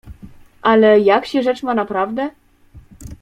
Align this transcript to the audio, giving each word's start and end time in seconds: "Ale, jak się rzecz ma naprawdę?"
"Ale, 0.61 0.99
jak 0.99 1.25
się 1.25 1.43
rzecz 1.43 1.63
ma 1.63 1.73
naprawdę?" 1.73 2.29